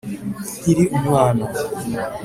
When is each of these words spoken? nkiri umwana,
nkiri 0.59 0.83
umwana, 0.97 1.45